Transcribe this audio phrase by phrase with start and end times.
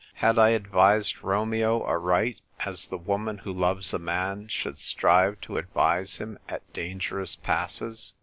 [0.15, 5.59] Had I advised Romeo aright, as the woman who loves a man should strive to
[5.59, 8.15] advise him at dangerous passes